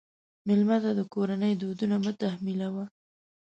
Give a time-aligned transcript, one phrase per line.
[0.47, 2.85] مېلمه ته د کورنۍ دودونه مه تحمیلوه.